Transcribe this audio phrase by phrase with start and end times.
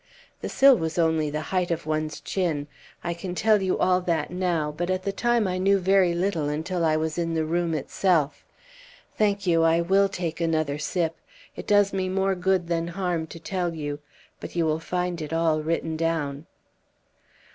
[0.41, 2.65] The sill was only the height of one's chin.
[3.03, 6.49] I can tell you all that now, but at the time I knew very little
[6.49, 8.43] until I was in the room itself.
[9.15, 11.17] Thank you, I will take another sip.
[11.55, 13.99] It does me more good than harm to tell you.
[14.39, 16.47] But you will find it all written down."